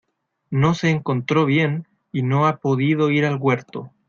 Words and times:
No 0.49 0.73
se 0.73 0.89
encontró 0.89 1.45
bien 1.45 1.87
y 2.11 2.23
no 2.23 2.47
ha 2.47 2.57
podido 2.57 3.11
ir 3.11 3.23
al 3.23 3.35
huerto. 3.39 3.91